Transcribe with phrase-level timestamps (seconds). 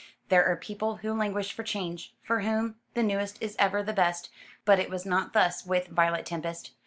[0.29, 4.31] There are people who languish for change, for whom the newest is ever the best;
[4.65, 6.71] but it was not thus with Violet Tempest.